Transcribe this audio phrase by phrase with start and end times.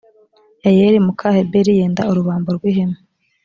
[0.63, 2.97] yayeli muka heberi yenda urubambo rw ihema